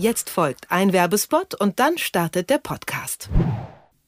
[0.00, 3.28] Jetzt folgt ein Werbespot und dann startet der Podcast.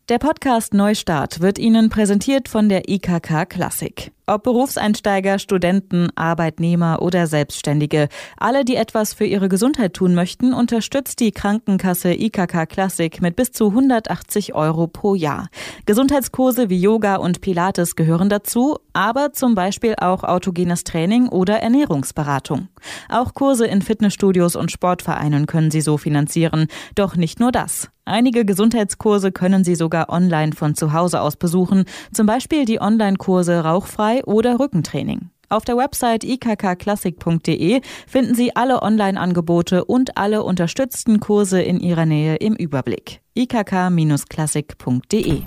[0.09, 4.11] Der Podcast Neustart wird Ihnen präsentiert von der IKK Klassik.
[4.27, 11.19] Ob Berufseinsteiger, Studenten, Arbeitnehmer oder Selbstständige, alle, die etwas für ihre Gesundheit tun möchten, unterstützt
[11.19, 15.49] die Krankenkasse IKK Classic mit bis zu 180 Euro pro Jahr.
[15.87, 22.69] Gesundheitskurse wie Yoga und Pilates gehören dazu, aber zum Beispiel auch autogenes Training oder Ernährungsberatung.
[23.09, 26.69] Auch Kurse in Fitnessstudios und Sportvereinen können Sie so finanzieren.
[26.95, 27.89] Doch nicht nur das.
[28.05, 33.61] Einige Gesundheitskurse können Sie sogar online von zu Hause aus besuchen, zum Beispiel die Online-Kurse
[33.61, 35.31] Rauchfrei oder Rückentraining.
[35.49, 42.37] Auf der Website ikkklassik.de finden Sie alle Online-Angebote und alle unterstützten Kurse in Ihrer Nähe
[42.37, 43.21] im Überblick.
[43.35, 45.43] ikk-klassik.de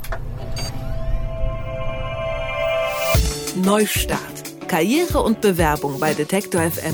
[3.63, 4.67] Neustart.
[4.67, 6.93] Karriere und Bewerbung bei Detektor FM.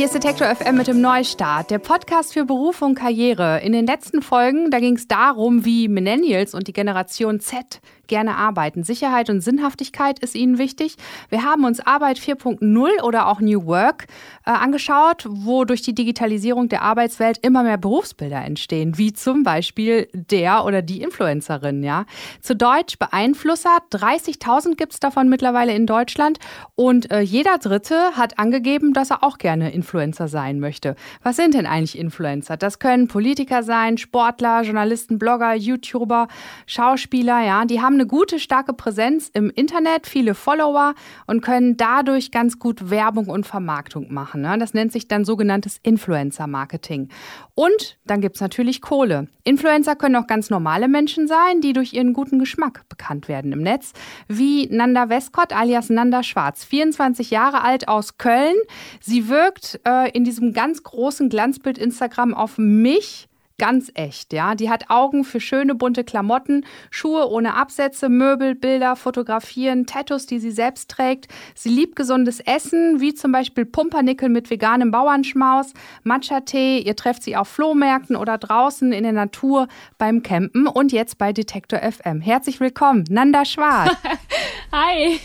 [0.00, 3.60] Hier ist Detektor FM mit dem Neustart, der Podcast für Beruf und Karriere.
[3.60, 8.34] In den letzten Folgen, da ging es darum, wie Millennials und die Generation Z gerne
[8.34, 8.82] arbeiten.
[8.82, 10.96] Sicherheit und Sinnhaftigkeit ist ihnen wichtig.
[11.28, 14.06] Wir haben uns Arbeit 4.0 oder auch New Work
[14.46, 20.08] äh, angeschaut, wo durch die Digitalisierung der Arbeitswelt immer mehr Berufsbilder entstehen, wie zum Beispiel
[20.14, 21.84] der oder die Influencerin.
[21.84, 22.06] Ja?
[22.40, 26.38] Zu Deutsch Beeinflusser, 30.000 gibt es davon mittlerweile in Deutschland
[26.74, 30.94] und äh, jeder Dritte hat angegeben, dass er auch gerne Influencer sein möchte.
[31.22, 32.56] Was sind denn eigentlich Influencer?
[32.56, 36.28] Das können Politiker sein, Sportler, Journalisten, Blogger, YouTuber,
[36.66, 40.94] Schauspieler, ja, die haben eine gute, starke Präsenz im Internet, viele Follower
[41.26, 44.42] und können dadurch ganz gut Werbung und Vermarktung machen.
[44.42, 44.56] Ne?
[44.58, 47.08] Das nennt sich dann sogenanntes Influencer-Marketing.
[47.54, 49.28] Und dann gibt es natürlich Kohle.
[49.44, 53.62] Influencer können auch ganz normale Menschen sein, die durch ihren guten Geschmack bekannt werden im
[53.62, 53.92] Netz,
[54.28, 58.54] wie Nanda Westcott alias Nanda Schwarz, 24 Jahre alt aus Köln.
[59.00, 63.28] Sie wirkt äh, in diesem ganz großen Glanzbild Instagram auf mich
[63.60, 64.54] ganz echt, ja.
[64.54, 70.38] Die hat Augen für schöne bunte Klamotten, Schuhe ohne Absätze, Möbel, Bilder, Fotografieren, Tattoos, die
[70.38, 71.28] sie selbst trägt.
[71.54, 76.78] Sie liebt gesundes Essen, wie zum Beispiel Pumpernickel mit veganem Bauernschmaus, Matcha-Tee.
[76.78, 79.68] Ihr trefft sie auf Flohmärkten oder draußen in der Natur
[79.98, 82.22] beim Campen und jetzt bei Detektor FM.
[82.22, 83.94] Herzlich willkommen, Nanda Schwarz.
[84.72, 85.20] Hi.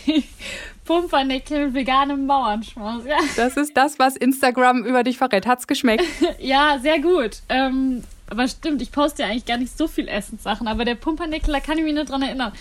[0.86, 3.04] Pumpernickel mit veganem Bauernschmaus.
[3.04, 3.18] Ja.
[3.36, 5.46] Das ist das, was Instagram über dich verrät.
[5.46, 6.04] Hat's geschmeckt?
[6.38, 7.40] ja, sehr gut.
[7.48, 11.52] Ähm, aber stimmt, ich poste ja eigentlich gar nicht so viel Essenssachen, aber der Pumpernickel,
[11.52, 12.52] da kann ich mich nur dran erinnern.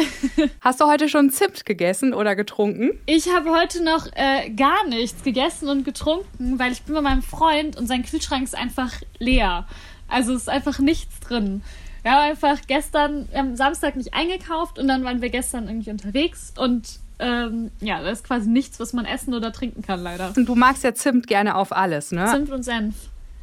[0.60, 2.98] Hast du heute schon Zimt gegessen oder getrunken?
[3.06, 7.22] Ich habe heute noch äh, gar nichts gegessen und getrunken, weil ich bin bei meinem
[7.22, 9.66] Freund und sein Kühlschrank ist einfach leer.
[10.08, 11.62] Also ist einfach nichts drin.
[12.02, 15.90] Wir haben einfach gestern, wir haben Samstag nicht eingekauft und dann waren wir gestern irgendwie
[15.90, 20.32] unterwegs und ähm, ja, da ist quasi nichts, was man essen oder trinken kann, leider.
[20.36, 22.28] Und du magst ja Zimt gerne auf alles, ne?
[22.32, 22.94] Zimt und Senf.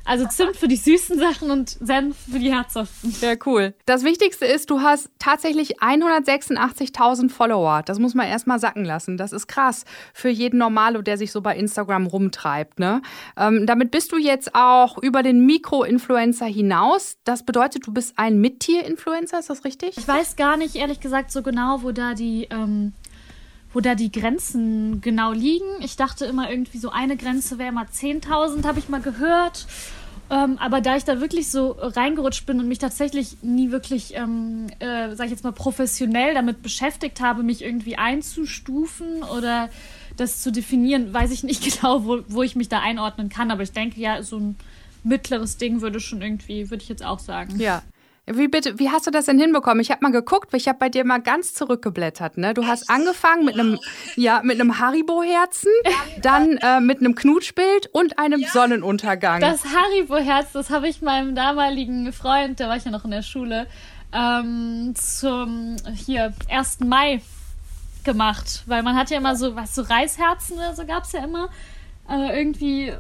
[0.04, 3.16] Also Zimt für die süßen Sachen und Senf für die herzhaften.
[3.22, 3.74] Ja, cool.
[3.86, 7.84] Das Wichtigste ist, du hast tatsächlich 186.000 Follower.
[7.86, 9.18] Das muss man erstmal sacken lassen.
[9.18, 12.80] Das ist krass für jeden Normalo, der sich so bei Instagram rumtreibt.
[12.80, 13.02] Ne?
[13.38, 17.18] Ähm, damit bist du jetzt auch über den Mikro-Influencer hinaus.
[17.24, 19.98] Das bedeutet, du bist ein Mittier-Influencer, ist das richtig?
[19.98, 22.48] Ich weiß gar nicht, ehrlich gesagt, so genau, wo da die...
[22.50, 22.94] Ähm
[23.74, 25.66] wo da die Grenzen genau liegen.
[25.80, 29.66] Ich dachte immer irgendwie so eine Grenze wäre immer 10.000, habe ich mal gehört.
[30.30, 34.68] Ähm, aber da ich da wirklich so reingerutscht bin und mich tatsächlich nie wirklich, ähm,
[34.80, 39.70] äh, sag ich jetzt mal, professionell damit beschäftigt habe, mich irgendwie einzustufen oder
[40.16, 43.52] das zu definieren, weiß ich nicht genau, wo, wo ich mich da einordnen kann.
[43.52, 44.56] Aber ich denke ja, so ein
[45.04, 47.60] mittleres Ding würde schon irgendwie, würde ich jetzt auch sagen.
[47.60, 47.84] Ja.
[48.38, 49.80] Wie bitte, wie hast du das denn hinbekommen?
[49.80, 52.38] Ich habe mal geguckt, ich habe bei dir mal ganz zurückgeblättert.
[52.38, 52.54] Ne?
[52.54, 53.80] Du hast angefangen mit einem,
[54.16, 55.72] ja, mit einem Haribo-Herzen,
[56.22, 58.50] dann äh, mit einem Knutschbild und einem ja.
[58.50, 59.42] Sonnenuntergang.
[59.42, 63.24] Das Haribo-Herz, das habe ich meinem damaligen Freund, der war ich ja noch in der
[63.24, 63.68] Schule,
[64.14, 66.82] ähm, zum hier 1.
[66.82, 67.22] Mai
[68.04, 71.24] gemacht, weil man hat ja immer so was so Reisherzen oder so gab es ja
[71.24, 71.50] immer
[72.12, 72.92] äh, irgendwie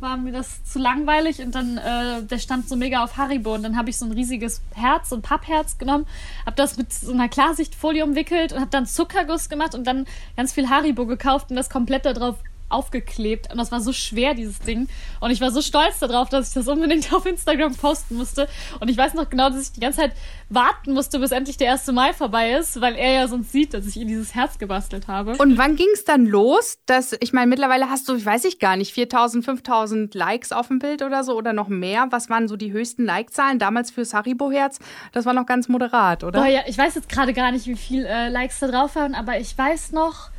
[0.00, 3.62] war mir das zu langweilig und dann, äh, der stand so mega auf Haribo und
[3.62, 6.06] dann habe ich so ein riesiges Herz, so ein Pappherz genommen,
[6.44, 10.52] habe das mit so einer Klarsichtfolie umwickelt und habe dann Zuckerguss gemacht und dann ganz
[10.52, 12.36] viel Haribo gekauft und das komplett da drauf
[12.68, 14.88] aufgeklebt und das war so schwer, dieses Ding.
[15.20, 18.48] Und ich war so stolz darauf, dass ich das unbedingt auf Instagram posten musste.
[18.80, 20.12] Und ich weiß noch genau, dass ich die ganze Zeit
[20.48, 21.86] warten musste, bis endlich der 1.
[21.88, 25.36] Mai vorbei ist, weil er ja sonst sieht, dass ich ihm dieses Herz gebastelt habe.
[25.38, 26.78] Und wann ging es dann los?
[26.86, 30.68] Dass, ich meine, mittlerweile hast du, ich weiß ich gar nicht, 4000, 5000 Likes auf
[30.68, 32.06] dem Bild oder so oder noch mehr.
[32.10, 34.78] Was waren so die höchsten Like-Zahlen damals fürs Haribo-Herz?
[35.12, 36.40] Das war noch ganz moderat, oder?
[36.40, 39.14] Boah, ja, ich weiß jetzt gerade gar nicht, wie viel äh, Likes da drauf waren,
[39.14, 40.30] aber ich weiß noch,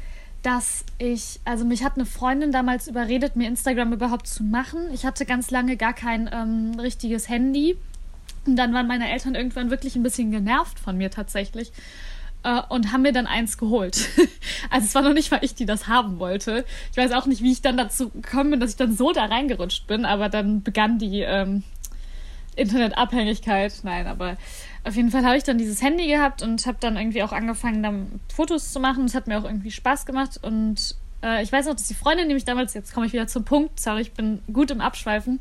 [0.44, 4.88] dass ich, also mich hat eine Freundin damals überredet, mir Instagram überhaupt zu machen.
[4.94, 7.78] Ich hatte ganz lange gar kein ähm, richtiges Handy.
[8.46, 11.72] Und dann waren meine Eltern irgendwann wirklich ein bisschen genervt von mir tatsächlich
[12.44, 14.10] äh, und haben mir dann eins geholt.
[14.70, 16.66] also es war noch nicht, weil ich die das haben wollte.
[16.92, 19.26] Ich weiß auch nicht, wie ich dann dazu gekommen bin, dass ich dann so da
[19.26, 21.64] reingerutscht bin, aber dann begann die ähm,
[22.56, 23.74] Internetabhängigkeit.
[23.84, 24.38] Nein, aber
[24.88, 27.84] auf jeden Fall habe ich dann dieses Handy gehabt und habe dann irgendwie auch angefangen,
[27.84, 29.06] dann Fotos zu machen.
[29.06, 30.40] Es hat mir auch irgendwie Spaß gemacht.
[30.42, 33.28] Und äh, ich weiß noch, dass die Freundin, die mich damals, jetzt komme ich wieder
[33.28, 35.40] zum Punkt, sorry, ich bin gut im Abschweifen,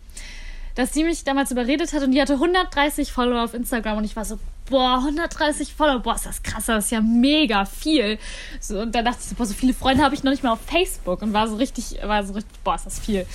[0.75, 4.17] dass sie mich damals überredet hat und die hatte 130 Follower auf Instagram und ich
[4.17, 4.39] war so,
[4.69, 8.19] boah, 130 Follower, boah, ist das krass, das ist ja mega viel.
[8.61, 10.53] So, und dann dachte ich so, boah, so viele Freunde habe ich noch nicht mal
[10.53, 13.27] auf Facebook und war so richtig, war so richtig, boah, ist das viel.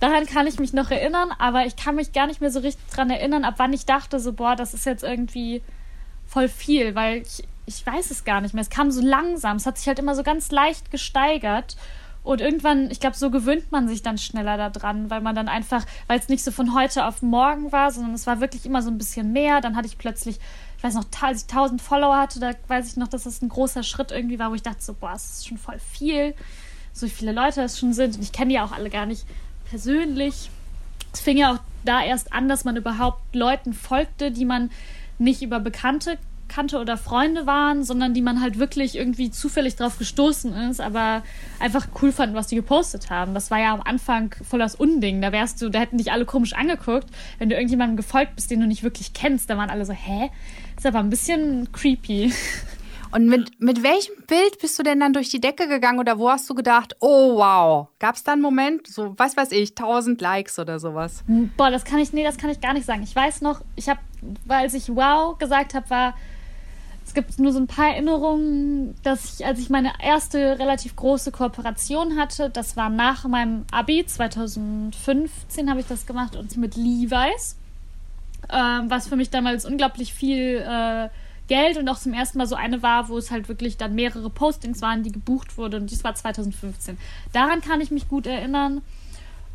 [0.00, 2.84] Daran kann ich mich noch erinnern, aber ich kann mich gar nicht mehr so richtig
[2.90, 5.62] dran erinnern, ab wann ich dachte so, boah, das ist jetzt irgendwie
[6.26, 8.62] voll viel, weil ich, ich weiß es gar nicht mehr.
[8.62, 11.76] Es kam so langsam, es hat sich halt immer so ganz leicht gesteigert.
[12.22, 15.86] Und irgendwann, ich glaube, so gewöhnt man sich dann schneller daran, weil man dann einfach,
[16.06, 18.90] weil es nicht so von heute auf morgen war, sondern es war wirklich immer so
[18.90, 19.60] ein bisschen mehr.
[19.60, 20.38] Dann hatte ich plötzlich,
[20.80, 23.50] ich weiß noch, als ich 1000 Follower hatte, da weiß ich noch, dass das ein
[23.50, 26.34] großer Schritt irgendwie war, wo ich dachte so, boah, das ist schon voll viel,
[26.94, 28.16] so viele Leute es schon sind.
[28.16, 29.26] Und ich kenne die auch alle gar nicht
[29.68, 30.48] persönlich.
[31.12, 34.70] Es fing ja auch da erst an, dass man überhaupt Leuten folgte, die man
[35.18, 36.16] nicht über Bekannte
[36.50, 41.22] kannte oder Freunde waren, sondern die man halt wirklich irgendwie zufällig drauf gestoßen ist, aber
[41.58, 43.32] einfach cool fanden, was die gepostet haben.
[43.32, 45.22] Das war ja am Anfang voll das Unding.
[45.22, 47.06] Da wärst du, da hätten dich alle komisch angeguckt,
[47.38, 49.48] wenn du irgendjemandem gefolgt bist, den du nicht wirklich kennst.
[49.48, 50.30] Da waren alle so, hä?
[50.76, 52.32] Ist aber ein bisschen creepy.
[53.12, 56.30] Und mit, mit welchem Bild bist du denn dann durch die Decke gegangen oder wo
[56.30, 60.20] hast du gedacht, oh wow, gab es da einen Moment, so was weiß ich, 1000
[60.20, 61.24] Likes oder sowas?
[61.56, 63.02] Boah, das kann ich, nee, das kann ich gar nicht sagen.
[63.02, 64.00] Ich weiß noch, ich habe,
[64.46, 66.14] als ich wow gesagt habe, war
[67.06, 71.32] es gibt nur so ein paar Erinnerungen, dass ich, als ich meine erste relativ große
[71.32, 77.56] Kooperation hatte, das war nach meinem Abi, 2015 habe ich das gemacht und mit Levi's,
[78.48, 81.08] äh, was für mich damals unglaublich viel äh,
[81.48, 84.30] Geld und auch zum ersten Mal so eine war, wo es halt wirklich dann mehrere
[84.30, 86.96] Postings waren, die gebucht wurden und dies war 2015.
[87.32, 88.82] Daran kann ich mich gut erinnern.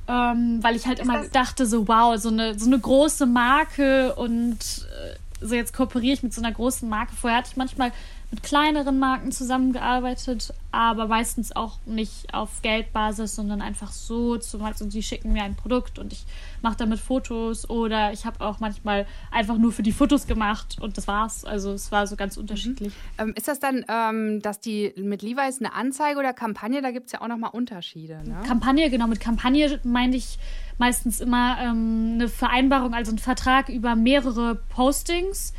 [0.07, 4.59] Ähm, weil ich halt immer dachte, so wow, so eine, so eine große Marke und
[4.59, 7.15] äh, so jetzt kooperiere ich mit so einer großen Marke.
[7.15, 7.91] Vorher hatte ich manchmal
[8.35, 14.87] mit kleineren Marken zusammengearbeitet, aber meistens auch nicht auf Geldbasis, sondern einfach so, zum Beispiel,
[14.87, 16.25] die schicken mir ein Produkt und ich
[16.61, 20.97] mache damit Fotos oder ich habe auch manchmal einfach nur für die Fotos gemacht und
[20.97, 21.45] das war's.
[21.45, 22.89] Also es war so ganz unterschiedlich.
[23.17, 23.29] Mhm.
[23.29, 27.05] Ähm, ist das dann, ähm, dass die mit Levi's eine Anzeige oder Kampagne, da gibt
[27.05, 28.41] es ja auch nochmal Unterschiede, ne?
[28.45, 30.39] Kampagne, genau, mit Kampagne meine ich
[30.77, 35.53] meistens immer ähm, eine Vereinbarung, also ein Vertrag über mehrere Postings,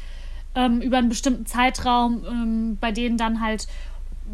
[0.56, 3.69] ähm, über einen bestimmten Zeitraum, ähm, bei denen dann halt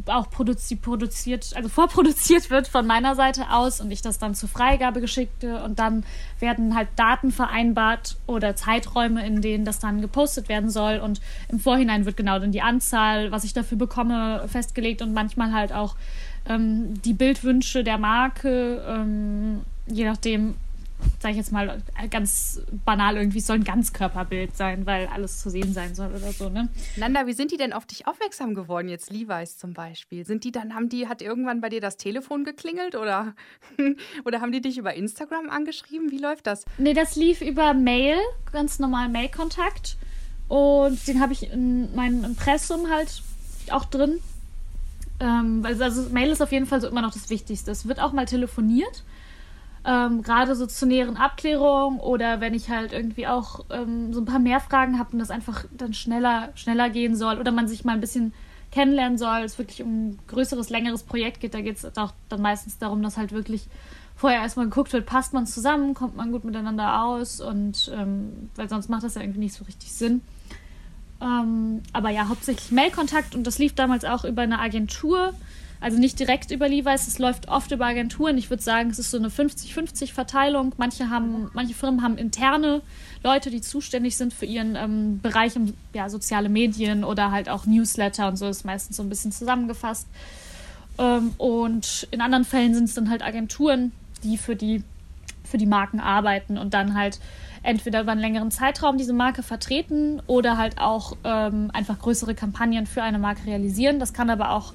[0.07, 4.49] auch produzi produziert, also vorproduziert wird von meiner Seite aus und ich das dann zur
[4.49, 6.05] Freigabe geschickte und dann
[6.39, 11.21] werden halt Daten vereinbart oder Zeiträume, in denen das dann gepostet werden soll und
[11.51, 15.73] im Vorhinein wird genau dann die Anzahl, was ich dafür bekomme, festgelegt und manchmal halt
[15.73, 15.95] auch
[16.49, 20.55] ähm, die Bildwünsche der Marke, ähm, je nachdem,
[21.23, 21.81] sage ich jetzt mal
[22.11, 26.49] ganz banal irgendwie, soll ein Ganzkörperbild sein, weil alles zu sehen sein soll oder so,
[26.49, 26.69] ne?
[26.97, 30.27] Nanda, wie sind die denn auf dich aufmerksam geworden, jetzt Levi's zum Beispiel?
[30.27, 33.35] Sind die dann, haben die, hat irgendwann bei dir das Telefon geklingelt oder,
[34.25, 36.11] oder haben die dich über Instagram angeschrieben?
[36.11, 36.65] Wie läuft das?
[36.77, 38.19] Nee, das lief über Mail,
[38.51, 39.97] ganz normal Mail-Kontakt.
[40.49, 43.23] Und den habe ich in meinem Impressum halt
[43.71, 44.19] auch drin.
[45.21, 47.71] Ähm, also Mail ist auf jeden Fall so immer noch das Wichtigste.
[47.71, 49.05] Es wird auch mal telefoniert
[49.85, 54.25] ähm, gerade so zur näheren Abklärung oder wenn ich halt irgendwie auch ähm, so ein
[54.25, 57.85] paar mehr Fragen habe und das einfach dann schneller, schneller gehen soll oder man sich
[57.85, 58.33] mal ein bisschen
[58.71, 62.41] kennenlernen soll, es wirklich um ein größeres, längeres Projekt geht, da geht es auch dann
[62.41, 63.69] meistens darum, dass halt wirklich
[64.15, 68.69] vorher erstmal geguckt wird, passt man zusammen, kommt man gut miteinander aus und ähm, weil
[68.69, 70.23] sonst macht das ja irgendwie nicht so richtig Sinn.
[71.21, 75.35] Ähm, aber ja, hauptsächlich Mailkontakt und das lief damals auch über eine Agentur,
[75.83, 78.39] also nicht direkt über Levi's, es läuft oft über Agenturen.
[78.39, 80.73] Ich würde sagen, es ist so eine 50-50 Verteilung.
[80.77, 82.83] Manche haben, manche Firmen haben interne
[83.25, 87.67] Leute, die zuständig sind für ihren ähm, Bereich im ja, soziale Medien oder halt auch
[87.67, 90.07] Newsletter und so ist meistens so ein bisschen zusammengefasst.
[90.99, 93.91] Ähm, und in anderen Fällen sind es dann halt Agenturen,
[94.23, 94.85] die für die
[95.45, 97.19] für die Marken arbeiten und dann halt
[97.63, 102.87] entweder über einen längeren Zeitraum diese Marke vertreten oder halt auch ähm, einfach größere Kampagnen
[102.87, 103.99] für eine Marke realisieren.
[103.99, 104.73] Das kann aber auch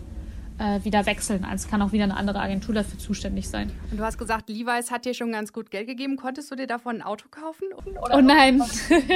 [0.59, 1.43] äh, wieder wechseln.
[1.43, 3.71] Also es kann auch wieder eine andere Agentur dafür zuständig sein.
[3.91, 6.17] Und du hast gesagt, Levi's hat dir schon ganz gut Geld gegeben.
[6.17, 7.65] Konntest du dir davon ein Auto kaufen?
[8.01, 8.61] Oder oh nein.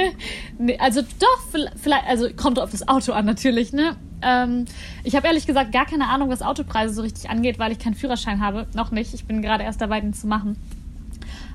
[0.58, 3.96] nee, also doch, vielleicht, also kommt auf das Auto an natürlich, ne?
[4.22, 4.66] Ähm,
[5.02, 7.94] ich habe ehrlich gesagt gar keine Ahnung, was Autopreise so richtig angeht, weil ich keinen
[7.94, 8.66] Führerschein habe.
[8.74, 9.12] Noch nicht.
[9.14, 10.56] Ich bin gerade erst dabei, den zu machen.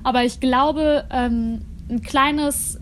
[0.04, 2.78] Aber ich glaube, ähm, ein kleines,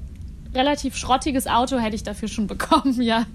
[0.55, 3.21] relativ schrottiges Auto hätte ich dafür schon bekommen, ja.
[3.21, 3.27] Mhm.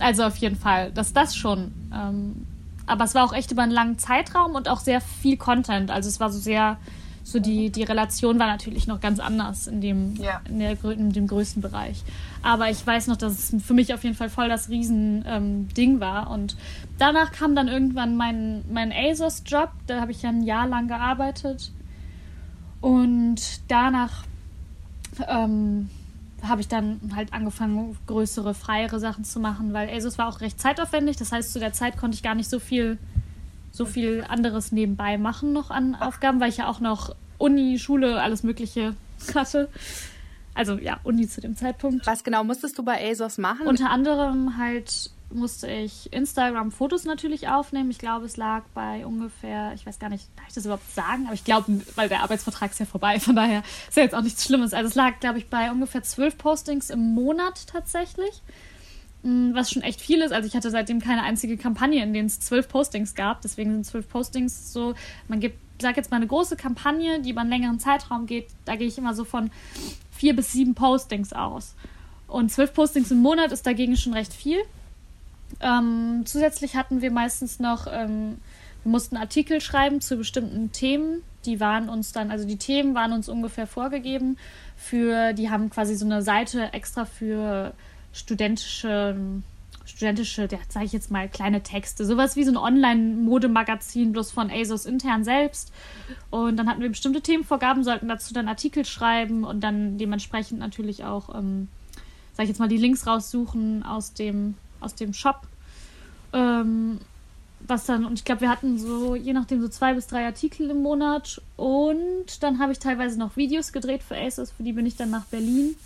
[0.00, 1.72] Also auf jeden Fall, dass das schon.
[1.94, 2.46] Ähm,
[2.90, 5.90] aber es war auch echt über einen langen Zeitraum und auch sehr viel Content.
[5.90, 6.76] Also es war so sehr,
[7.22, 10.40] so die, die Relation war natürlich noch ganz anders in dem, ja.
[10.48, 12.02] in, der, in dem größten Bereich.
[12.42, 16.00] Aber ich weiß noch, dass es für mich auf jeden Fall voll das Riesending ähm,
[16.00, 16.30] war.
[16.30, 16.56] Und
[16.98, 19.70] danach kam dann irgendwann mein, mein ASOS-Job.
[19.86, 21.72] Da habe ich ja ein Jahr lang gearbeitet.
[22.80, 24.24] Und danach
[25.28, 25.90] ähm,
[26.46, 30.60] habe ich dann halt angefangen, größere, freiere Sachen zu machen, weil ASUS war auch recht
[30.60, 31.16] zeitaufwendig.
[31.16, 32.98] Das heißt, zu der Zeit konnte ich gar nicht so viel,
[33.72, 38.20] so viel anderes nebenbei machen noch an Aufgaben, weil ich ja auch noch Uni, Schule,
[38.20, 38.94] alles Mögliche
[39.34, 39.68] hatte.
[40.54, 42.06] Also ja, Uni zu dem Zeitpunkt.
[42.06, 43.66] Was genau musstest du bei ASOS machen?
[43.66, 47.90] Unter anderem halt musste ich Instagram-Fotos natürlich aufnehmen.
[47.90, 51.26] Ich glaube, es lag bei ungefähr, ich weiß gar nicht, darf ich das überhaupt sagen?
[51.26, 54.22] Aber ich glaube, weil der Arbeitsvertrag ist ja vorbei, von daher ist ja jetzt auch
[54.22, 54.74] nichts Schlimmes.
[54.74, 58.42] Also es lag, glaube ich, bei ungefähr zwölf Postings im Monat tatsächlich.
[59.22, 60.32] Mm, was schon echt viel ist.
[60.32, 63.42] Also ich hatte seitdem keine einzige Kampagne, in denen es zwölf Postings gab.
[63.42, 64.94] Deswegen sind zwölf Postings so,
[65.28, 68.48] man gibt, sag jetzt mal eine große Kampagne, die über einen längeren Zeitraum geht.
[68.64, 69.50] Da gehe ich immer so von
[70.10, 71.74] vier bis sieben Postings aus.
[72.28, 74.58] Und zwölf Postings im Monat ist dagegen schon recht viel.
[75.60, 78.38] Ähm, zusätzlich hatten wir meistens noch, ähm,
[78.82, 81.22] wir mussten Artikel schreiben zu bestimmten Themen.
[81.44, 84.36] Die waren uns dann, also die Themen waren uns ungefähr vorgegeben.
[84.76, 87.74] Für, die haben quasi so eine Seite extra für
[88.12, 89.16] studentische,
[89.84, 92.04] studentische, ja, sage ich jetzt mal, kleine Texte.
[92.04, 95.72] Sowas wie so ein Online-Modemagazin, bloß von ASOS intern selbst.
[96.30, 101.04] Und dann hatten wir bestimmte Themenvorgaben, sollten dazu dann Artikel schreiben und dann dementsprechend natürlich
[101.04, 101.68] auch, ähm,
[102.32, 105.42] sage ich jetzt mal, die Links raussuchen aus dem aus dem Shop.
[106.32, 106.98] Ähm,
[107.66, 110.70] was dann, und ich glaube, wir hatten so, je nachdem, so zwei bis drei Artikel
[110.70, 111.40] im Monat.
[111.56, 115.10] Und dann habe ich teilweise noch Videos gedreht für ASOS, für die bin ich dann
[115.10, 115.76] nach Berlin.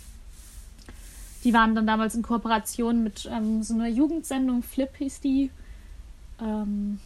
[1.43, 5.51] Die waren dann damals in Kooperation mit ähm, so einer Jugendsendung, Flip hieß die.
[6.41, 6.99] Ähm,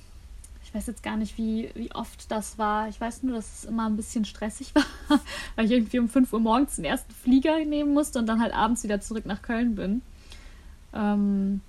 [0.64, 2.88] ich weiß jetzt gar nicht, wie, wie oft das war.
[2.90, 5.20] Ich weiß nur, dass es immer ein bisschen stressig war,
[5.56, 8.54] weil ich irgendwie um 5 Uhr morgens den ersten Flieger nehmen musste und dann halt
[8.54, 10.04] abends wieder zurück nach Köln bin.
[10.94, 11.62] Ähm,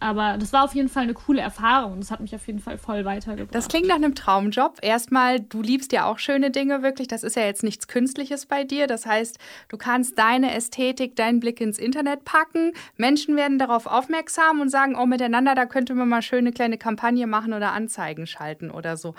[0.00, 1.98] aber das war auf jeden Fall eine coole Erfahrung.
[1.98, 3.54] Das hat mich auf jeden Fall voll weitergebracht.
[3.54, 4.78] Das klingt nach einem Traumjob.
[4.80, 7.08] Erstmal, du liebst ja auch schöne Dinge wirklich.
[7.08, 8.86] Das ist ja jetzt nichts Künstliches bei dir.
[8.86, 9.38] Das heißt,
[9.68, 12.72] du kannst deine Ästhetik, deinen Blick ins Internet packen.
[12.96, 17.26] Menschen werden darauf aufmerksam und sagen, oh, miteinander, da könnte man mal schöne kleine Kampagne
[17.26, 19.14] machen oder Anzeigen schalten oder so.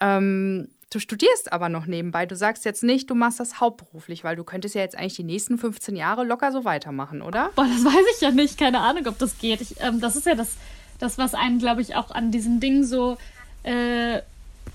[0.00, 2.24] Ähm, Du studierst aber noch nebenbei.
[2.24, 5.24] Du sagst jetzt nicht, du machst das hauptberuflich, weil du könntest ja jetzt eigentlich die
[5.24, 7.50] nächsten 15 Jahre locker so weitermachen, oder?
[7.56, 8.56] Boah, das weiß ich ja nicht.
[8.58, 9.60] Keine Ahnung, ob das geht.
[9.60, 10.56] Ich, ähm, das ist ja das,
[10.98, 13.18] das was einen, glaube ich, auch an diesem Ding so,
[13.64, 14.22] äh,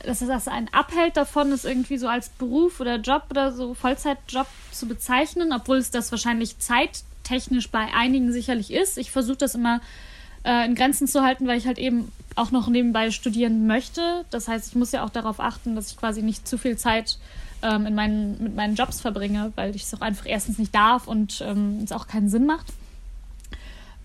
[0.05, 4.47] dass das einen abhält davon, es irgendwie so als Beruf oder Job oder so Vollzeitjob
[4.71, 8.99] zu bezeichnen, obwohl es das wahrscheinlich zeittechnisch bei einigen sicherlich ist.
[8.99, 9.81] Ich versuche das immer
[10.43, 14.25] äh, in Grenzen zu halten, weil ich halt eben auch noch nebenbei studieren möchte.
[14.29, 17.17] Das heißt, ich muss ja auch darauf achten, dass ich quasi nicht zu viel Zeit
[17.61, 21.07] ähm, in meinen, mit meinen Jobs verbringe, weil ich es auch einfach erstens nicht darf
[21.07, 22.67] und ähm, es auch keinen Sinn macht.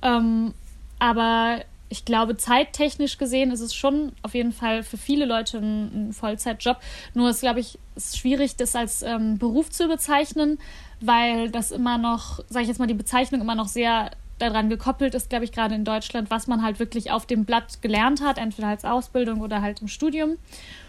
[0.03, 0.55] Ähm,
[0.99, 6.09] aber ich glaube, zeittechnisch gesehen ist es schon auf jeden Fall für viele Leute ein,
[6.09, 6.77] ein Vollzeitjob.
[7.15, 10.59] Nur ist, glaube ich, ist schwierig, das als ähm, Beruf zu bezeichnen,
[11.01, 15.15] weil das immer noch, sage ich jetzt mal, die Bezeichnung immer noch sehr daran gekoppelt
[15.15, 18.39] ist, glaube ich, gerade in Deutschland, was man halt wirklich auf dem Blatt gelernt hat,
[18.39, 20.37] entweder als Ausbildung oder halt im Studium.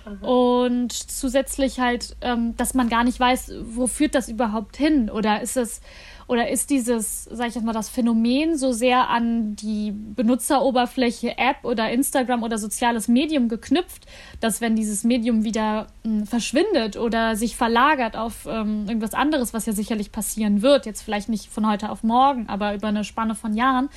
[0.05, 0.27] Mhm.
[0.27, 5.09] Und zusätzlich halt, ähm, dass man gar nicht weiß, wo führt das überhaupt hin?
[5.09, 5.81] Oder ist es
[6.29, 11.63] oder ist dieses, sag ich jetzt mal, das Phänomen so sehr an die Benutzeroberfläche App
[11.63, 14.05] oder Instagram oder soziales Medium geknüpft,
[14.39, 19.55] dass wenn dieses Medium wieder mh, hm, verschwindet oder sich verlagert auf ähm, irgendwas anderes,
[19.55, 23.03] was ja sicherlich passieren wird, jetzt vielleicht nicht von heute auf morgen, aber über eine
[23.03, 23.89] Spanne von Jahren,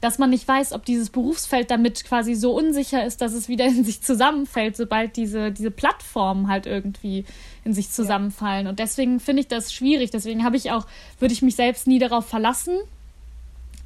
[0.00, 3.64] dass man nicht weiß, ob dieses Berufsfeld damit quasi so unsicher ist, dass es wieder
[3.66, 7.24] in sich zusammenfällt, sobald diese, diese Plattformen halt irgendwie
[7.64, 8.66] in sich zusammenfallen.
[8.66, 10.10] Und deswegen finde ich das schwierig.
[10.10, 10.86] Deswegen habe ich auch,
[11.18, 12.78] würde ich mich selbst nie darauf verlassen.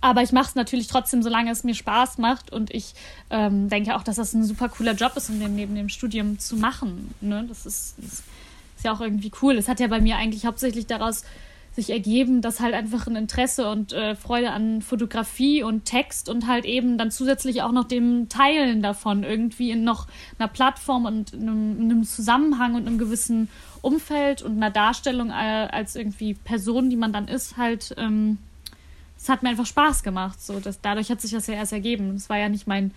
[0.00, 2.52] Aber ich mache es natürlich trotzdem, solange es mir Spaß macht.
[2.52, 2.94] Und ich
[3.30, 6.38] ähm, denke auch, dass das ein super cooler Job ist, um den neben dem Studium
[6.38, 7.14] zu machen.
[7.20, 7.46] Ne?
[7.48, 8.24] Das, ist, das ist
[8.84, 9.56] ja auch irgendwie cool.
[9.56, 11.24] Es hat ja bei mir eigentlich hauptsächlich daraus
[11.74, 16.46] sich ergeben, dass halt einfach ein Interesse und äh, Freude an Fotografie und Text und
[16.46, 20.06] halt eben dann zusätzlich auch noch dem Teilen davon irgendwie in noch
[20.38, 23.48] einer Plattform und in einem, in einem Zusammenhang und einem gewissen
[23.82, 28.38] Umfeld und einer Darstellung äh, als irgendwie Person, die man dann ist, halt, ähm,
[29.18, 30.40] es hat mir einfach Spaß gemacht.
[30.40, 32.14] So, dass, dadurch hat sich das ja erst ergeben.
[32.14, 32.92] Es war ja nicht mein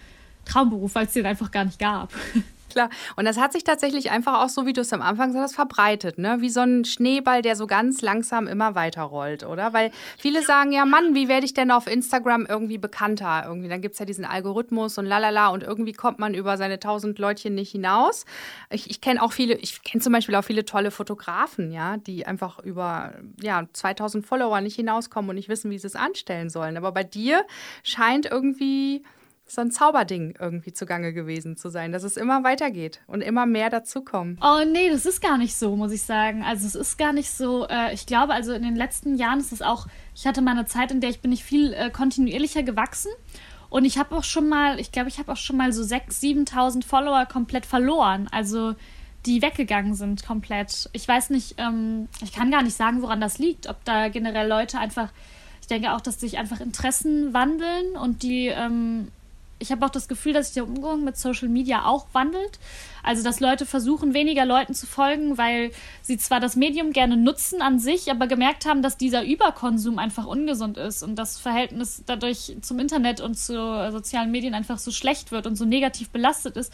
[0.45, 2.13] Traumberuf, weil es den einfach gar nicht gab.
[2.77, 2.91] Klar.
[3.15, 6.19] Und das hat sich tatsächlich einfach auch so, wie du es am Anfang sagst, verbreitet,
[6.19, 6.41] ne?
[6.41, 9.73] Wie so ein Schneeball, der so ganz langsam immer weiter rollt, oder?
[9.73, 13.45] Weil viele sagen ja, Mann, wie werde ich denn auf Instagram irgendwie bekannter?
[13.47, 16.79] Irgendwie, dann gibt es ja diesen Algorithmus und lalala und irgendwie kommt man über seine
[16.79, 18.25] tausend Leutchen nicht hinaus.
[18.69, 22.27] Ich, ich kenne auch viele, ich kenne zum Beispiel auch viele tolle Fotografen, ja, die
[22.27, 26.77] einfach über ja, 2000 Follower nicht hinauskommen und nicht wissen, wie sie es anstellen sollen.
[26.77, 27.43] Aber bei dir
[27.81, 29.01] scheint irgendwie
[29.47, 33.69] so ein Zauberding irgendwie zugange gewesen zu sein, dass es immer weitergeht und immer mehr
[33.69, 34.37] dazukommen.
[34.41, 36.43] Oh nee, das ist gar nicht so, muss ich sagen.
[36.43, 39.51] Also es ist gar nicht so, äh, ich glaube, also in den letzten Jahren ist
[39.51, 42.63] es auch, ich hatte mal eine Zeit, in der ich bin nicht viel äh, kontinuierlicher
[42.63, 43.11] gewachsen
[43.69, 46.49] und ich habe auch schon mal, ich glaube, ich habe auch schon mal so 6.000,
[46.49, 48.75] 7.000 Follower komplett verloren, also
[49.25, 50.89] die weggegangen sind komplett.
[50.93, 54.47] Ich weiß nicht, ähm, ich kann gar nicht sagen, woran das liegt, ob da generell
[54.47, 55.09] Leute einfach
[55.67, 59.09] ich denke auch, dass sich einfach Interessen wandeln und die ähm,
[59.59, 62.59] ich habe auch das Gefühl, dass sich der Umgang mit Social Media auch wandelt.
[63.03, 65.71] Also, dass Leute versuchen, weniger Leuten zu folgen, weil
[66.01, 70.25] sie zwar das Medium gerne nutzen an sich, aber gemerkt haben, dass dieser Überkonsum einfach
[70.25, 75.31] ungesund ist und das Verhältnis dadurch zum Internet und zu sozialen Medien einfach so schlecht
[75.31, 76.71] wird und so negativ belastet ist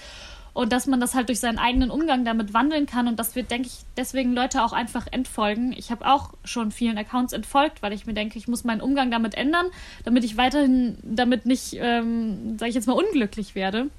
[0.53, 3.49] und dass man das halt durch seinen eigenen Umgang damit wandeln kann und das wird,
[3.49, 5.73] denke ich, deswegen Leute auch einfach entfolgen.
[5.75, 9.09] Ich habe auch schon vielen Accounts entfolgt, weil ich mir denke, ich muss meinen Umgang
[9.09, 9.67] damit ändern,
[10.03, 13.89] damit ich weiterhin damit nicht, ähm, sage ich jetzt mal, unglücklich werde.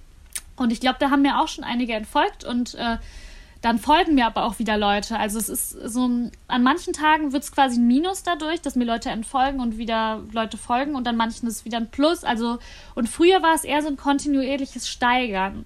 [0.56, 2.98] Und ich glaube, da haben mir auch schon einige entfolgt und äh,
[3.60, 5.18] dann folgen mir aber auch wieder Leute.
[5.18, 6.04] Also es ist so,
[6.48, 10.22] an manchen Tagen wird es quasi ein Minus dadurch, dass mir Leute entfolgen und wieder
[10.32, 12.24] Leute folgen und an manchen ist es wieder ein Plus.
[12.24, 12.58] Also,
[12.94, 15.64] und früher war es eher so ein kontinuierliches Steigern.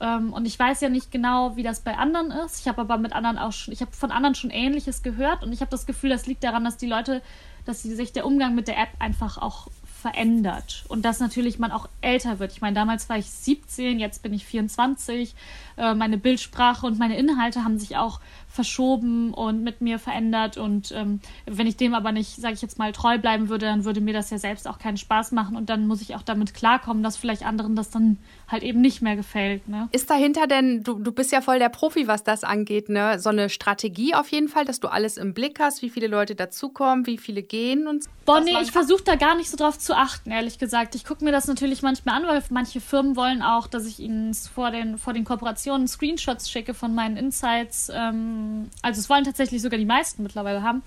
[0.00, 2.60] Ähm, und ich weiß ja nicht genau, wie das bei anderen ist.
[2.60, 5.52] Ich habe aber mit anderen auch schon, ich habe von anderen schon Ähnliches gehört und
[5.52, 7.22] ich habe das Gefühl, das liegt daran, dass die Leute,
[7.66, 9.68] dass sie sich der Umgang mit der App einfach auch
[10.00, 12.52] verändert und dass natürlich man auch älter wird.
[12.52, 15.34] Ich meine, damals war ich 17, jetzt bin ich 24.
[15.76, 18.20] Äh, meine Bildsprache und meine Inhalte haben sich auch
[18.60, 20.58] verschoben und mit mir verändert.
[20.58, 23.86] Und ähm, wenn ich dem aber nicht, sage ich jetzt mal, treu bleiben würde, dann
[23.86, 25.56] würde mir das ja selbst auch keinen Spaß machen.
[25.56, 29.00] Und dann muss ich auch damit klarkommen, dass vielleicht anderen das dann halt eben nicht
[29.00, 29.66] mehr gefällt.
[29.66, 29.88] Ne?
[29.92, 33.18] Ist dahinter denn, du, du bist ja voll der Profi, was das angeht, ne?
[33.18, 36.34] So eine Strategie auf jeden Fall, dass du alles im Blick hast, wie viele Leute
[36.34, 39.96] dazukommen, wie viele gehen und Boah, nee, ich versuche da gar nicht so drauf zu
[39.96, 40.94] achten, ehrlich gesagt.
[40.94, 44.34] Ich gucke mir das natürlich manchmal an, weil manche Firmen wollen auch, dass ich ihnen
[44.34, 47.90] vor den, vor den Kooperationen Screenshots schicke von meinen Insights.
[47.92, 48.49] Ähm,
[48.82, 50.82] also es wollen tatsächlich sogar die meisten mittlerweile haben.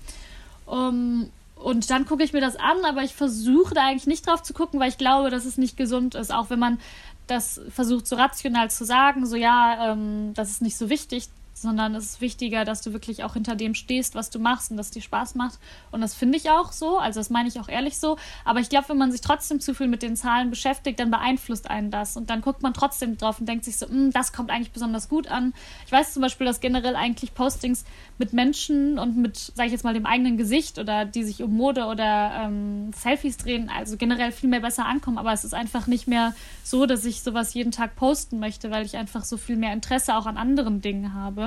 [0.66, 4.42] Um, und dann gucke ich mir das an, aber ich versuche da eigentlich nicht drauf
[4.42, 6.32] zu gucken, weil ich glaube, dass es nicht gesund ist.
[6.32, 6.78] Auch wenn man
[7.26, 11.94] das versucht so rational zu sagen, so ja, ähm, das ist nicht so wichtig, sondern
[11.94, 14.90] es ist wichtiger, dass du wirklich auch hinter dem stehst, was du machst und dass
[14.90, 15.58] dir Spaß macht.
[15.92, 18.16] Und das finde ich auch so, also das meine ich auch ehrlich so.
[18.44, 21.70] Aber ich glaube, wenn man sich trotzdem zu viel mit den Zahlen beschäftigt, dann beeinflusst
[21.70, 22.16] einen das.
[22.16, 25.08] Und dann guckt man trotzdem drauf und denkt sich so, hm, das kommt eigentlich besonders
[25.08, 25.54] gut an.
[25.86, 27.84] Ich weiß zum Beispiel, dass generell eigentlich Postings
[28.18, 31.56] mit Menschen und mit, sage ich jetzt mal, dem eigenen Gesicht oder die sich um
[31.56, 35.18] Mode oder ähm, Selfies drehen, also generell viel mehr besser ankommen.
[35.18, 38.84] Aber es ist einfach nicht mehr so, dass ich sowas jeden Tag posten möchte, weil
[38.84, 41.43] ich einfach so viel mehr Interesse auch an anderen Dingen habe.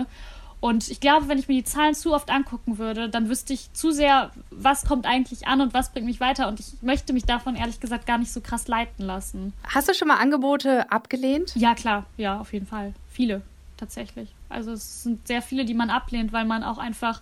[0.59, 3.71] Und ich glaube, wenn ich mir die Zahlen zu oft angucken würde, dann wüsste ich
[3.73, 6.47] zu sehr, was kommt eigentlich an und was bringt mich weiter.
[6.47, 9.53] Und ich möchte mich davon ehrlich gesagt gar nicht so krass leiten lassen.
[9.67, 11.55] Hast du schon mal Angebote abgelehnt?
[11.55, 12.05] Ja, klar.
[12.17, 12.93] Ja, auf jeden Fall.
[13.11, 13.43] Viele,
[13.77, 14.29] tatsächlich.
[14.49, 17.21] Also es sind sehr viele, die man ablehnt, weil man auch einfach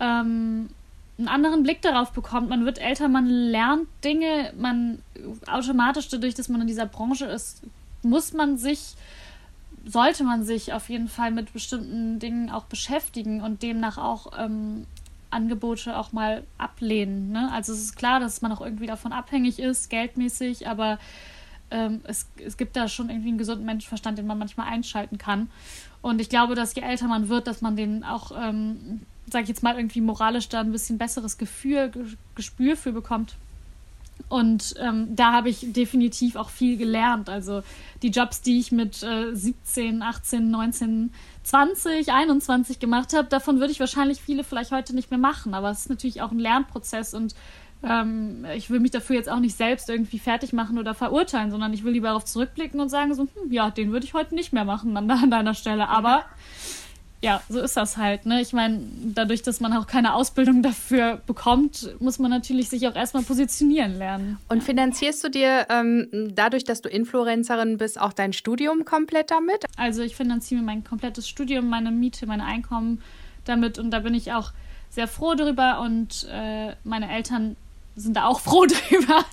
[0.00, 0.68] ähm,
[1.16, 2.48] einen anderen Blick darauf bekommt.
[2.48, 5.00] Man wird älter, man lernt Dinge, man
[5.46, 7.62] automatisch dadurch, dass man in dieser Branche ist,
[8.02, 8.94] muss man sich
[9.88, 14.86] sollte man sich auf jeden Fall mit bestimmten Dingen auch beschäftigen und demnach auch ähm,
[15.30, 17.30] Angebote auch mal ablehnen.
[17.30, 17.50] Ne?
[17.52, 20.98] Also es ist klar, dass man auch irgendwie davon abhängig ist, geldmäßig, aber
[21.70, 25.50] ähm, es, es gibt da schon irgendwie einen gesunden Menschenverstand, den man manchmal einschalten kann.
[26.02, 29.48] Und ich glaube, dass je älter man wird, dass man den auch, ähm, sag ich
[29.48, 31.90] jetzt mal, irgendwie moralisch da ein bisschen besseres Gefühl,
[32.34, 33.36] Gespür für bekommt.
[34.28, 37.30] Und ähm, da habe ich definitiv auch viel gelernt.
[37.30, 37.62] Also
[38.02, 41.12] die Jobs, die ich mit äh, 17, 18, 19,
[41.44, 45.54] 20, 21 gemacht habe, davon würde ich wahrscheinlich viele vielleicht heute nicht mehr machen.
[45.54, 47.34] Aber es ist natürlich auch ein Lernprozess und
[47.82, 51.72] ähm, ich will mich dafür jetzt auch nicht selbst irgendwie fertig machen oder verurteilen, sondern
[51.72, 54.52] ich will lieber darauf zurückblicken und sagen so, hm, ja, den würde ich heute nicht
[54.52, 55.88] mehr machen an, an deiner Stelle.
[55.88, 56.24] Aber
[57.20, 58.26] ja, so ist das halt.
[58.26, 58.40] Ne?
[58.40, 62.94] Ich meine, dadurch, dass man auch keine Ausbildung dafür bekommt, muss man natürlich sich auch
[62.94, 64.38] erstmal positionieren lernen.
[64.48, 69.64] Und finanzierst du dir ähm, dadurch, dass du Influencerin bist, auch dein Studium komplett damit?
[69.76, 73.02] Also ich finanziere mein komplettes Studium, meine Miete, meine Einkommen
[73.44, 74.52] damit und da bin ich auch
[74.90, 77.56] sehr froh drüber und äh, meine Eltern
[77.96, 79.24] sind da auch froh drüber,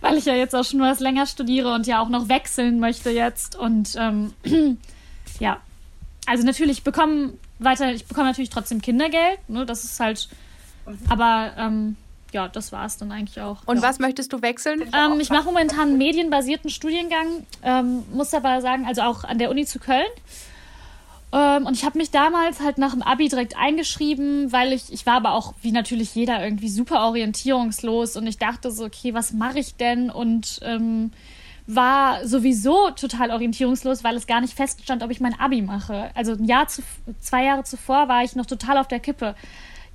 [0.00, 3.10] weil ich ja jetzt auch schon was länger studiere und ja auch noch wechseln möchte
[3.10, 4.32] jetzt und ähm,
[5.40, 5.60] ja,
[6.26, 10.28] also natürlich bekommen weiter, ich bekomme natürlich trotzdem Kindergeld, ne, das ist halt,
[11.08, 11.96] aber ähm,
[12.32, 13.62] ja, das war es dann eigentlich auch.
[13.64, 13.82] Und ja.
[13.82, 14.82] was möchtest du wechseln?
[14.92, 19.50] Ähm, ich mache momentan einen medienbasierten Studiengang, ähm, muss aber sagen, also auch an der
[19.50, 20.04] Uni zu Köln.
[21.32, 25.06] Ähm, und ich habe mich damals halt nach dem Abi direkt eingeschrieben, weil ich, ich
[25.06, 29.32] war aber auch, wie natürlich jeder, irgendwie super orientierungslos und ich dachte so, okay, was
[29.32, 30.10] mache ich denn?
[30.10, 31.12] Und ähm,
[31.66, 36.10] war sowieso total orientierungslos, weil es gar nicht feststand, ob ich mein Abi mache.
[36.14, 36.82] Also ein Jahr zu,
[37.20, 39.34] zwei Jahre zuvor war ich noch total auf der Kippe.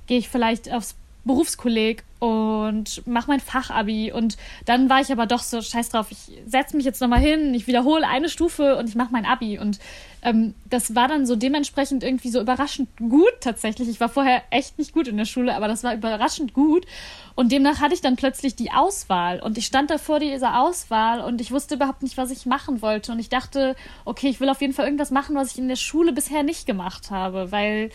[0.06, 4.12] Gehe ich vielleicht aufs Berufskolleg und mache mein Fachabi.
[4.12, 7.54] Und dann war ich aber doch so scheiß drauf, ich setze mich jetzt nochmal hin,
[7.54, 9.58] ich wiederhole eine Stufe und ich mache mein Abi.
[9.58, 9.78] Und
[10.22, 13.88] ähm, das war dann so dementsprechend irgendwie so überraschend gut tatsächlich.
[13.88, 16.86] Ich war vorher echt nicht gut in der Schule, aber das war überraschend gut.
[17.34, 19.40] Und demnach hatte ich dann plötzlich die Auswahl.
[19.40, 22.82] Und ich stand da vor dieser Auswahl und ich wusste überhaupt nicht, was ich machen
[22.82, 23.12] wollte.
[23.12, 25.76] Und ich dachte, okay, ich will auf jeden Fall irgendwas machen, was ich in der
[25.76, 27.90] Schule bisher nicht gemacht habe, weil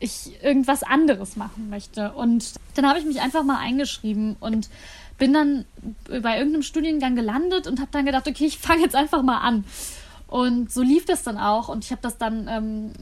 [0.00, 2.12] ich irgendwas anderes machen möchte.
[2.12, 4.68] Und dann habe ich mich einfach mal eingeschrieben und
[5.18, 5.64] bin dann
[6.06, 9.64] bei irgendeinem Studiengang gelandet und habe dann gedacht, okay, ich fange jetzt einfach mal an.
[10.28, 12.92] Und so lief das dann auch und ich habe das dann ähm,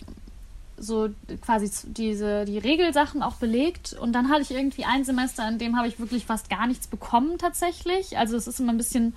[0.78, 1.08] so
[1.40, 5.76] quasi diese die Regelsachen auch belegt und dann hatte ich irgendwie ein Semester, in dem
[5.76, 8.16] habe ich wirklich fast gar nichts bekommen tatsächlich.
[8.16, 9.14] Also es ist immer ein bisschen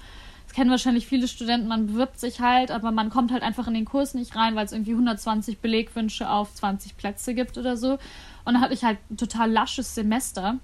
[0.50, 3.76] das kennen wahrscheinlich viele Studenten, man bewirbt sich halt, aber man kommt halt einfach in
[3.76, 8.00] den Kurs nicht rein, weil es irgendwie 120 Belegwünsche auf 20 Plätze gibt oder so.
[8.46, 10.56] Und dann hatte ich halt ein total lasches Semester.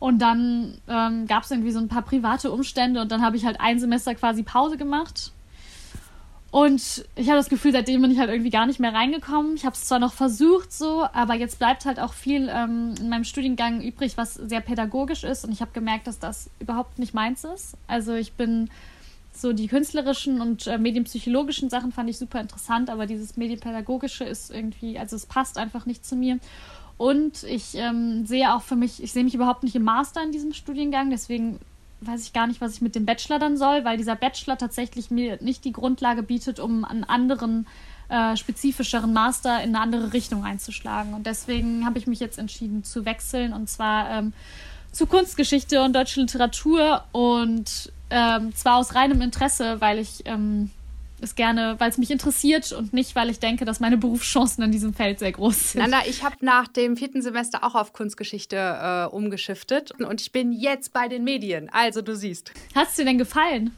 [0.00, 3.44] Und dann ähm, gab es irgendwie so ein paar private Umstände und dann habe ich
[3.44, 5.30] halt ein Semester quasi Pause gemacht
[6.52, 9.54] und ich habe das Gefühl, seitdem bin ich halt irgendwie gar nicht mehr reingekommen.
[9.54, 13.08] Ich habe es zwar noch versucht so, aber jetzt bleibt halt auch viel ähm, in
[13.08, 15.46] meinem Studiengang übrig, was sehr pädagogisch ist.
[15.46, 17.74] Und ich habe gemerkt, dass das überhaupt nicht meins ist.
[17.86, 18.68] Also ich bin
[19.32, 24.50] so die künstlerischen und äh, medienpsychologischen Sachen fand ich super interessant, aber dieses medienpädagogische ist
[24.50, 26.38] irgendwie, also es passt einfach nicht zu mir.
[26.98, 30.32] Und ich ähm, sehe auch für mich, ich sehe mich überhaupt nicht im Master in
[30.32, 31.60] diesem Studiengang, deswegen
[32.06, 35.10] weiß ich gar nicht, was ich mit dem Bachelor dann soll, weil dieser Bachelor tatsächlich
[35.10, 37.66] mir nicht die Grundlage bietet, um einen anderen,
[38.08, 41.14] äh, spezifischeren Master in eine andere Richtung einzuschlagen.
[41.14, 44.32] Und deswegen habe ich mich jetzt entschieden zu wechseln und zwar ähm,
[44.92, 50.70] zu Kunstgeschichte und deutsche Literatur und ähm, zwar aus reinem Interesse, weil ich ähm,
[51.22, 54.72] es gerne, weil es mich interessiert und nicht, weil ich denke, dass meine Berufschancen in
[54.72, 55.80] diesem Feld sehr groß sind.
[55.80, 60.52] Nanda, ich habe nach dem vierten Semester auch auf Kunstgeschichte äh, umgeschiftet und ich bin
[60.52, 61.68] jetzt bei den Medien.
[61.72, 62.52] Also du siehst.
[62.74, 63.74] Hat es dir denn gefallen?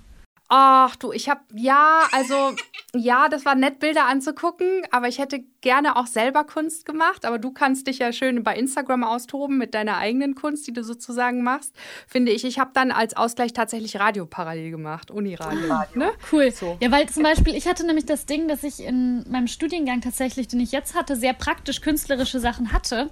[0.48, 2.54] Ach du, ich habe ja, also
[2.94, 7.24] ja, das war nett, Bilder anzugucken, aber ich hätte gerne auch selber Kunst gemacht.
[7.24, 10.84] Aber du kannst dich ja schön bei Instagram austoben mit deiner eigenen Kunst, die du
[10.84, 11.74] sozusagen machst.
[12.06, 12.44] Finde ich.
[12.44, 15.72] Ich habe dann als Ausgleich tatsächlich Radio parallel gemacht, Uniradio.
[15.72, 16.12] Ah, ne?
[16.30, 16.50] Cool.
[16.50, 16.76] So.
[16.80, 20.46] Ja, weil zum Beispiel, ich hatte nämlich das Ding, dass ich in meinem Studiengang tatsächlich,
[20.48, 23.10] den ich jetzt hatte, sehr praktisch künstlerische Sachen hatte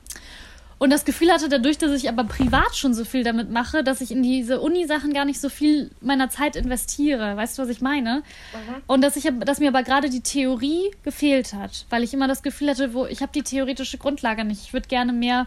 [0.82, 4.00] und das Gefühl hatte dadurch, dass ich aber privat schon so viel damit mache, dass
[4.00, 7.36] ich in diese Uni-Sachen gar nicht so viel meiner Zeit investiere.
[7.36, 8.24] Weißt du, was ich meine?
[8.52, 8.82] Mhm.
[8.88, 12.42] Und dass ich, dass mir aber gerade die Theorie gefehlt hat, weil ich immer das
[12.42, 14.60] Gefühl hatte, wo ich habe die theoretische Grundlage nicht.
[14.62, 15.46] Ich würde gerne mehr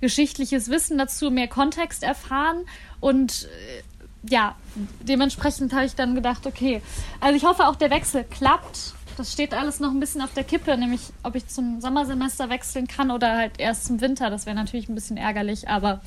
[0.00, 2.64] geschichtliches Wissen dazu, mehr Kontext erfahren
[2.98, 4.56] und äh, ja,
[5.02, 6.82] dementsprechend habe ich dann gedacht, okay,
[7.20, 10.44] also ich hoffe auch der Wechsel klappt das steht alles noch ein bisschen auf der
[10.44, 14.30] Kippe, nämlich ob ich zum Sommersemester wechseln kann oder halt erst zum Winter.
[14.30, 16.00] Das wäre natürlich ein bisschen ärgerlich, aber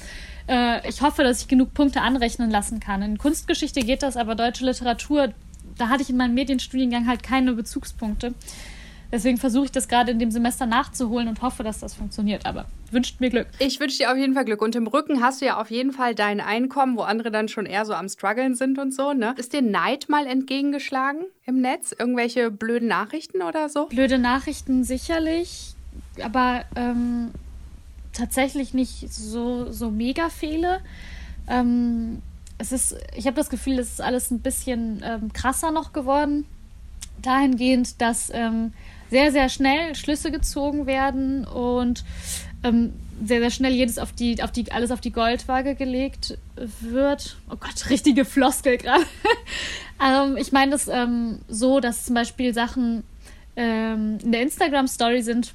[0.48, 3.02] äh, ich hoffe, dass ich genug Punkte anrechnen lassen kann.
[3.02, 5.34] In Kunstgeschichte geht das, aber deutsche Literatur,
[5.78, 8.34] da hatte ich in meinem Medienstudiengang halt keine Bezugspunkte.
[9.12, 12.46] Deswegen versuche ich das gerade in dem Semester nachzuholen und hoffe, dass das funktioniert.
[12.46, 13.48] Aber wünscht mir Glück.
[13.60, 14.62] Ich wünsche dir auf jeden Fall Glück.
[14.62, 17.66] Und im Rücken hast du ja auf jeden Fall dein Einkommen, wo andere dann schon
[17.66, 19.14] eher so am struggeln sind und so.
[19.14, 19.34] Ne?
[19.38, 21.96] Ist dir Neid mal entgegengeschlagen im Netz?
[21.98, 23.86] Irgendwelche blöden Nachrichten oder so?
[23.86, 25.74] Blöde Nachrichten sicherlich,
[26.22, 27.32] aber ähm,
[28.14, 30.82] tatsächlich nicht so, so mega viele.
[31.48, 32.22] Ähm,
[32.58, 36.46] es ist, ich habe das Gefühl, es ist alles ein bisschen ähm, krasser noch geworden.
[37.22, 38.74] Dahingehend, dass ähm,
[39.10, 42.04] sehr, sehr schnell Schlüsse gezogen werden und
[42.64, 42.94] ähm,
[43.24, 47.38] sehr, sehr schnell jedes auf die, auf die, alles auf die Goldwaage gelegt wird.
[47.50, 49.06] Oh Gott, richtige Floskel gerade.
[50.04, 53.04] ähm, ich meine das ähm, so, dass zum Beispiel Sachen
[53.56, 55.54] ähm, in der Instagram-Story sind,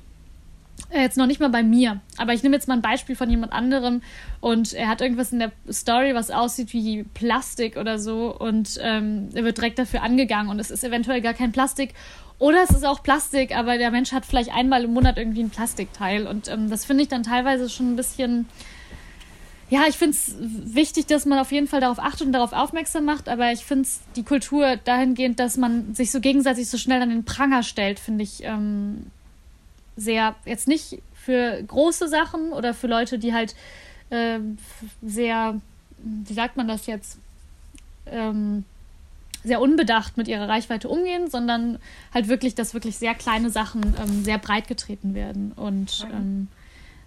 [0.90, 3.30] äh, jetzt noch nicht mal bei mir, aber ich nehme jetzt mal ein Beispiel von
[3.30, 4.02] jemand anderem
[4.40, 9.28] und er hat irgendwas in der Story, was aussieht wie Plastik oder so und ähm,
[9.34, 11.94] er wird direkt dafür angegangen und es ist eventuell gar kein Plastik
[12.38, 15.50] oder es ist auch Plastik, aber der Mensch hat vielleicht einmal im Monat irgendwie ein
[15.50, 16.26] Plastikteil.
[16.26, 18.48] Und ähm, das finde ich dann teilweise schon ein bisschen
[19.72, 23.06] ja, ich finde es wichtig, dass man auf jeden Fall darauf achtet und darauf aufmerksam
[23.06, 27.00] macht, aber ich finde es die Kultur dahingehend, dass man sich so gegenseitig so schnell
[27.00, 29.06] an den Pranger stellt, finde ich ähm,
[29.96, 33.54] sehr, jetzt nicht für große Sachen oder für Leute, die halt
[34.10, 34.40] äh,
[35.00, 35.58] sehr,
[35.96, 37.18] wie sagt man das jetzt,
[38.04, 38.66] ähm,
[39.44, 41.78] sehr unbedacht mit ihrer Reichweite umgehen, sondern
[42.12, 46.48] halt wirklich, dass wirklich sehr kleine Sachen ähm, sehr breit getreten werden und ähm,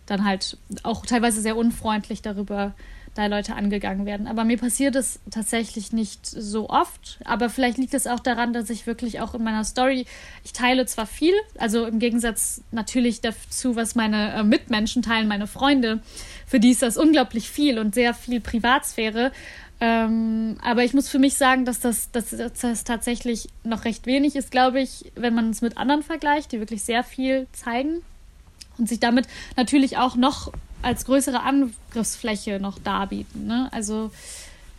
[0.06, 2.74] dann halt auch teilweise sehr unfreundlich darüber
[3.15, 4.28] da Leute angegangen werden.
[4.28, 7.17] Aber mir passiert es tatsächlich nicht so oft.
[7.24, 10.06] Aber vielleicht liegt es auch daran, dass ich wirklich auch in meiner Story,
[10.43, 15.48] ich teile zwar viel, also im Gegensatz natürlich dazu, was meine äh, Mitmenschen teilen, meine
[15.48, 16.02] Freunde,
[16.45, 19.32] für die ist das unglaublich viel und sehr viel Privatsphäre.
[19.82, 24.36] Ähm, aber ich muss für mich sagen, dass das, dass das tatsächlich noch recht wenig
[24.36, 28.02] ist, glaube ich, wenn man es mit anderen vergleicht, die wirklich sehr viel zeigen
[28.78, 33.48] und sich damit natürlich auch noch als größere Angriffsfläche noch darbieten.
[33.48, 33.70] Ne?
[33.72, 34.12] Also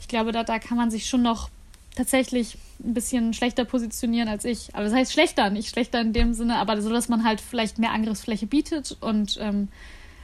[0.01, 1.51] ich glaube, da, da kann man sich schon noch
[1.95, 4.75] tatsächlich ein bisschen schlechter positionieren als ich.
[4.75, 7.79] Aber das heißt schlechter, nicht schlechter in dem Sinne, aber so, dass man halt vielleicht
[7.79, 8.97] mehr Angriffsfläche bietet.
[9.01, 9.69] Und ähm,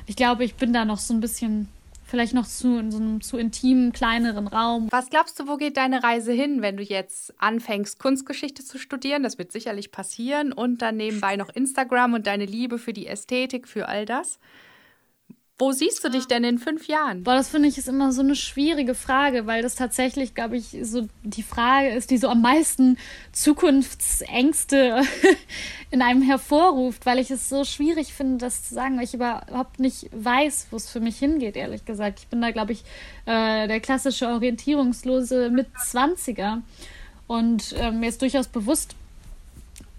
[0.06, 1.68] ich glaube, ich bin da noch so ein bisschen
[2.12, 4.88] vielleicht noch zu, in so einem zu intimen, kleineren Raum.
[4.90, 9.22] Was glaubst du, wo geht deine Reise hin, wenn du jetzt anfängst, Kunstgeschichte zu studieren?
[9.22, 10.52] Das wird sicherlich passieren.
[10.52, 14.38] Und dann nebenbei noch Instagram und deine Liebe für die Ästhetik, für all das.
[15.58, 17.22] Wo siehst du dich denn in fünf Jahren?
[17.22, 20.76] Boah, das finde ich ist immer so eine schwierige Frage, weil das tatsächlich, glaube ich,
[20.82, 22.98] so die Frage ist, die so am meisten
[23.30, 25.02] Zukunftsängste
[25.90, 29.78] in einem hervorruft, weil ich es so schwierig finde, das zu sagen, weil ich überhaupt
[29.78, 32.20] nicht weiß, wo es für mich hingeht, ehrlich gesagt.
[32.20, 32.82] Ich bin da, glaube ich,
[33.26, 36.62] äh, der klassische orientierungslose Mitzwanziger
[37.28, 38.96] und äh, mir ist durchaus bewusst,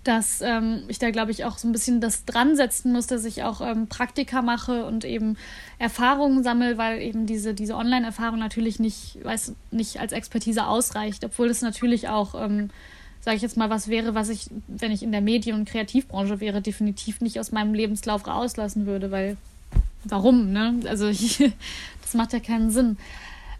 [0.03, 3.23] dass ähm, ich da, glaube ich, auch so ein bisschen das dran setzen muss, dass
[3.23, 5.37] ich auch ähm, Praktika mache und eben
[5.79, 11.49] Erfahrungen sammle, weil eben diese, diese Online-Erfahrung natürlich nicht, weiß, nicht als Expertise ausreicht, obwohl
[11.49, 12.69] es natürlich auch, ähm,
[13.21, 16.41] sage ich jetzt mal, was wäre, was ich, wenn ich in der Medien- und Kreativbranche
[16.41, 19.37] wäre, definitiv nicht aus meinem Lebenslauf rauslassen würde, weil
[20.03, 20.81] warum, ne?
[20.85, 21.37] Also ich,
[22.01, 22.97] das macht ja keinen Sinn.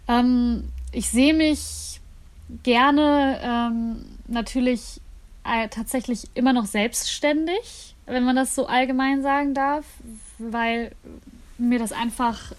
[0.08, 2.00] Ähm, ich sehe mich
[2.62, 5.00] gerne ähm, natürlich
[5.44, 9.84] äh, tatsächlich immer noch selbstständig, wenn man das so allgemein sagen darf,
[10.38, 10.92] weil
[11.58, 12.52] mir das einfach,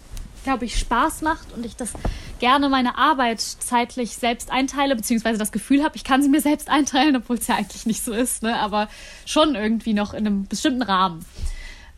[0.43, 1.93] glaube ich, Spaß macht und ich das
[2.39, 6.69] gerne meine Arbeit zeitlich selbst einteile, beziehungsweise das Gefühl habe, ich kann sie mir selbst
[6.69, 8.59] einteilen, obwohl es ja eigentlich nicht so ist, ne?
[8.59, 8.89] aber
[9.25, 11.25] schon irgendwie noch in einem bestimmten Rahmen.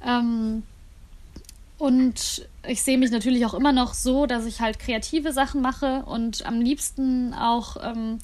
[0.06, 0.64] Ähm,
[1.78, 6.04] und ich sehe mich natürlich auch immer noch so, dass ich halt kreative Sachen mache
[6.06, 8.20] und am liebsten auch ähm,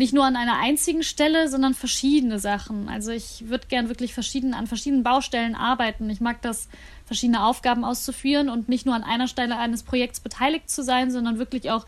[0.00, 2.88] nicht nur an einer einzigen Stelle, sondern verschiedene Sachen.
[2.88, 6.08] Also ich würde gern wirklich verschieden, an verschiedenen Baustellen arbeiten.
[6.08, 6.68] Ich mag das,
[7.04, 11.38] verschiedene Aufgaben auszuführen und nicht nur an einer Stelle eines Projekts beteiligt zu sein, sondern
[11.38, 11.84] wirklich auch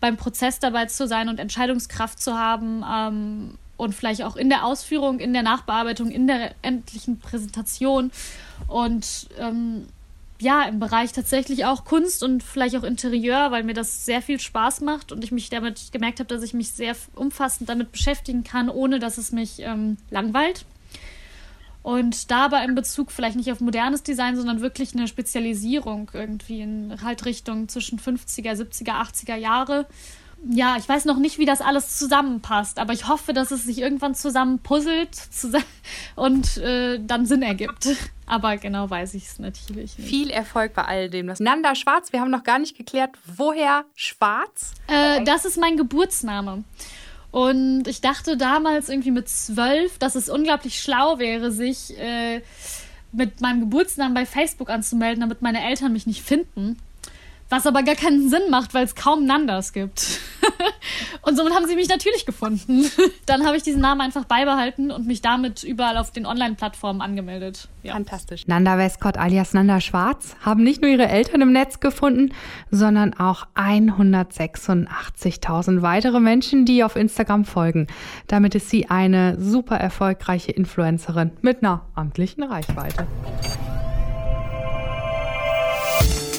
[0.00, 4.64] beim Prozess dabei zu sein und Entscheidungskraft zu haben ähm, und vielleicht auch in der
[4.64, 8.10] Ausführung, in der Nachbearbeitung, in der endlichen Präsentation.
[8.66, 9.86] Und ähm,
[10.42, 14.40] ja, im Bereich tatsächlich auch Kunst und vielleicht auch Interieur, weil mir das sehr viel
[14.40, 18.42] Spaß macht und ich mich damit gemerkt habe, dass ich mich sehr umfassend damit beschäftigen
[18.42, 20.66] kann, ohne dass es mich ähm, langweilt.
[21.82, 27.02] Und dabei in Bezug vielleicht nicht auf modernes Design, sondern wirklich eine Spezialisierung irgendwie in
[27.02, 29.86] halt Richtung zwischen 50er, 70er, 80er Jahre
[30.50, 33.78] ja, ich weiß noch nicht, wie das alles zusammenpasst, aber ich hoffe, dass es sich
[33.78, 35.64] irgendwann zusammenpuzzelt zusammen
[36.16, 37.88] und äh, dann Sinn ergibt.
[38.24, 40.08] Aber genau weiß ich es natürlich nicht.
[40.08, 41.30] Viel Erfolg bei all dem.
[41.38, 44.72] Nanda Schwarz, wir haben noch gar nicht geklärt, woher Schwarz?
[44.86, 46.64] Äh, das ist mein Geburtsname.
[47.30, 52.40] Und ich dachte damals irgendwie mit zwölf, dass es unglaublich schlau wäre, sich äh,
[53.12, 56.78] mit meinem Geburtsnamen bei Facebook anzumelden, damit meine Eltern mich nicht finden.
[57.52, 60.20] Was aber gar keinen Sinn macht, weil es kaum Nandas gibt.
[61.20, 62.90] und somit haben sie mich natürlich gefunden.
[63.26, 67.68] Dann habe ich diesen Namen einfach beibehalten und mich damit überall auf den Online-Plattformen angemeldet.
[67.82, 67.92] Ja.
[67.92, 68.46] Fantastisch.
[68.46, 72.32] Nanda Westcott alias Nanda Schwarz haben nicht nur ihre Eltern im Netz gefunden,
[72.70, 77.86] sondern auch 186.000 weitere Menschen, die auf Instagram folgen.
[78.28, 83.06] Damit ist sie eine super erfolgreiche Influencerin mit einer amtlichen Reichweite.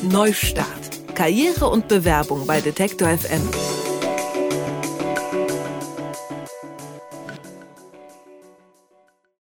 [0.02, 3.83] Neustart Karriere und Bewerbung bei Detektor FM.